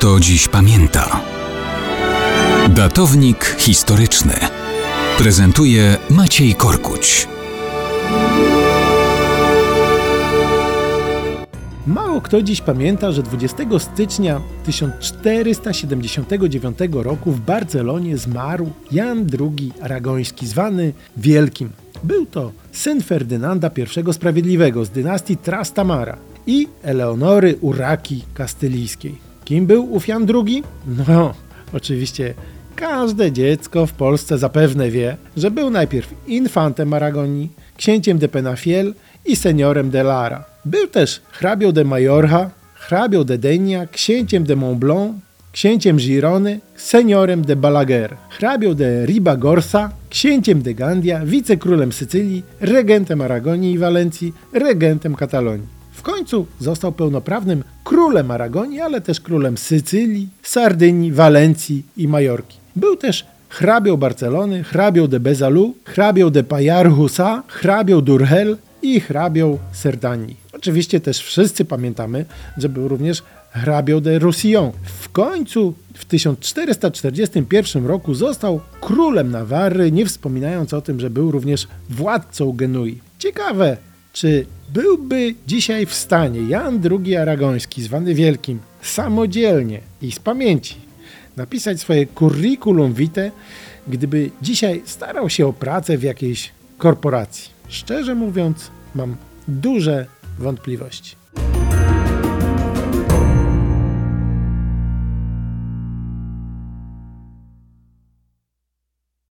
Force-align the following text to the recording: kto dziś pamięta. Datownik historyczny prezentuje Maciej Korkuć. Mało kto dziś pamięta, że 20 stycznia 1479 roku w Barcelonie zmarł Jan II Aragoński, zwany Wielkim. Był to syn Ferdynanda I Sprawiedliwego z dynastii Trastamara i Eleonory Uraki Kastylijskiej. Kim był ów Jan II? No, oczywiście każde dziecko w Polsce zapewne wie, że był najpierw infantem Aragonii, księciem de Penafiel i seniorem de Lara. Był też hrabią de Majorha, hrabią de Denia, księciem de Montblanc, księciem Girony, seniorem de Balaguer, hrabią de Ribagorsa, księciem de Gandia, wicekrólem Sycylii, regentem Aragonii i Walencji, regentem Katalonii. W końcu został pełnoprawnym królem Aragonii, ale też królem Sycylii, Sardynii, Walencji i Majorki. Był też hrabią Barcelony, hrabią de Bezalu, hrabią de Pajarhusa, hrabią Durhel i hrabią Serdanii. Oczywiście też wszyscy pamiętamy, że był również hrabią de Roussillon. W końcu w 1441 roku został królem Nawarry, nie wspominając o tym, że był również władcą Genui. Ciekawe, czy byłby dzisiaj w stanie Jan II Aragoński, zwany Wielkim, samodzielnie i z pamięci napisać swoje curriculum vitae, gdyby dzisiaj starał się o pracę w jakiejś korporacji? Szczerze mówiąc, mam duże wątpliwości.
kto 0.00 0.20
dziś 0.20 0.48
pamięta. 0.48 1.20
Datownik 2.68 3.56
historyczny 3.58 4.34
prezentuje 5.18 5.96
Maciej 6.10 6.54
Korkuć. 6.54 7.28
Mało 11.86 12.20
kto 12.20 12.42
dziś 12.42 12.60
pamięta, 12.60 13.12
że 13.12 13.22
20 13.22 13.78
stycznia 13.78 14.40
1479 14.64 16.78
roku 16.92 17.32
w 17.32 17.40
Barcelonie 17.40 18.18
zmarł 18.18 18.70
Jan 18.92 19.26
II 19.40 19.72
Aragoński, 19.82 20.46
zwany 20.46 20.92
Wielkim. 21.16 21.70
Był 22.04 22.26
to 22.26 22.52
syn 22.72 23.02
Ferdynanda 23.02 23.70
I 24.08 24.12
Sprawiedliwego 24.12 24.84
z 24.84 24.90
dynastii 24.90 25.36
Trastamara 25.36 26.16
i 26.46 26.68
Eleonory 26.82 27.56
Uraki 27.60 28.24
Kastylijskiej. 28.34 29.29
Kim 29.44 29.66
był 29.66 29.94
ów 29.94 30.08
Jan 30.08 30.26
II? 30.34 30.62
No, 31.08 31.34
oczywiście 31.72 32.34
każde 32.76 33.32
dziecko 33.32 33.86
w 33.86 33.92
Polsce 33.92 34.38
zapewne 34.38 34.90
wie, 34.90 35.16
że 35.36 35.50
był 35.50 35.70
najpierw 35.70 36.14
infantem 36.26 36.92
Aragonii, 36.92 37.50
księciem 37.76 38.18
de 38.18 38.28
Penafiel 38.28 38.94
i 39.26 39.36
seniorem 39.36 39.90
de 39.90 40.02
Lara. 40.02 40.44
Był 40.64 40.86
też 40.86 41.20
hrabią 41.32 41.72
de 41.72 41.84
Majorha, 41.84 42.50
hrabią 42.74 43.24
de 43.24 43.38
Denia, 43.38 43.86
księciem 43.86 44.44
de 44.44 44.56
Montblanc, 44.56 45.14
księciem 45.52 45.98
Girony, 45.98 46.60
seniorem 46.76 47.42
de 47.42 47.56
Balaguer, 47.56 48.16
hrabią 48.38 48.74
de 48.74 49.06
Ribagorsa, 49.06 49.90
księciem 50.10 50.62
de 50.62 50.74
Gandia, 50.74 51.24
wicekrólem 51.24 51.92
Sycylii, 51.92 52.42
regentem 52.60 53.20
Aragonii 53.20 53.72
i 53.72 53.78
Walencji, 53.78 54.32
regentem 54.52 55.14
Katalonii. 55.14 55.79
W 55.92 56.02
końcu 56.02 56.46
został 56.60 56.92
pełnoprawnym 56.92 57.64
królem 57.84 58.30
Aragonii, 58.30 58.80
ale 58.80 59.00
też 59.00 59.20
królem 59.20 59.58
Sycylii, 59.58 60.28
Sardynii, 60.42 61.12
Walencji 61.12 61.82
i 61.96 62.08
Majorki. 62.08 62.58
Był 62.76 62.96
też 62.96 63.26
hrabią 63.48 63.96
Barcelony, 63.96 64.64
hrabią 64.64 65.06
de 65.06 65.20
Bezalu, 65.20 65.74
hrabią 65.84 66.30
de 66.30 66.44
Pajarhusa, 66.44 67.42
hrabią 67.48 68.00
Durhel 68.00 68.56
i 68.82 69.00
hrabią 69.00 69.58
Serdanii. 69.72 70.36
Oczywiście 70.52 71.00
też 71.00 71.18
wszyscy 71.18 71.64
pamiętamy, 71.64 72.24
że 72.56 72.68
był 72.68 72.88
również 72.88 73.22
hrabią 73.50 74.00
de 74.00 74.18
Roussillon. 74.18 74.72
W 74.84 75.08
końcu 75.08 75.74
w 75.94 76.04
1441 76.04 77.86
roku 77.86 78.14
został 78.14 78.60
królem 78.80 79.30
Nawarry, 79.30 79.92
nie 79.92 80.06
wspominając 80.06 80.74
o 80.74 80.80
tym, 80.80 81.00
że 81.00 81.10
był 81.10 81.30
również 81.30 81.68
władcą 81.90 82.52
Genui. 82.52 83.00
Ciekawe, 83.18 83.76
czy 84.12 84.46
byłby 84.72 85.34
dzisiaj 85.46 85.86
w 85.86 85.94
stanie 85.94 86.40
Jan 86.40 86.80
II 86.90 87.16
Aragoński, 87.16 87.82
zwany 87.82 88.14
Wielkim, 88.14 88.58
samodzielnie 88.82 89.80
i 90.02 90.12
z 90.12 90.18
pamięci 90.18 90.76
napisać 91.36 91.80
swoje 91.80 92.06
curriculum 92.06 92.92
vitae, 92.94 93.30
gdyby 93.88 94.30
dzisiaj 94.42 94.82
starał 94.84 95.30
się 95.30 95.46
o 95.46 95.52
pracę 95.52 95.98
w 95.98 96.02
jakiejś 96.02 96.50
korporacji? 96.78 97.50
Szczerze 97.68 98.14
mówiąc, 98.14 98.70
mam 98.94 99.16
duże 99.48 100.06
wątpliwości. 100.38 101.16